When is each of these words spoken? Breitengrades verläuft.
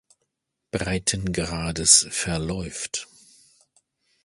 Breitengrades 0.71 2.07
verläuft. 2.09 3.07